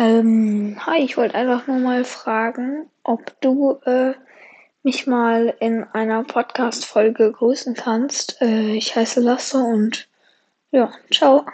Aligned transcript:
Ähm, 0.00 0.78
hi, 0.86 1.00
ich 1.00 1.18
wollte 1.18 1.34
einfach 1.34 1.66
nur 1.66 1.76
mal 1.76 2.04
fragen, 2.04 2.88
ob 3.02 3.38
du 3.42 3.80
äh, 3.84 4.14
mich 4.82 5.06
mal 5.06 5.54
in 5.60 5.84
einer 5.92 6.24
Podcast-Folge 6.24 7.30
grüßen 7.30 7.74
kannst. 7.74 8.40
Äh, 8.40 8.76
ich 8.76 8.96
heiße 8.96 9.20
Lasse 9.20 9.58
und 9.58 10.08
ja, 10.70 10.90
ciao. 11.12 11.44